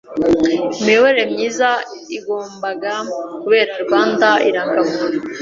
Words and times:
i 0.79 0.81
imiyoborere 0.81 1.23
myiza 1.31 1.69
igombaga 2.17 2.93
kubera 3.41 3.73
Rwanda 3.83 4.27
irangamuntu 4.49 5.17